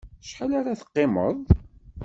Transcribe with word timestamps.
Acḥal 0.23 0.51
ara 0.59 0.79
teqqimeḍ? 0.79 1.37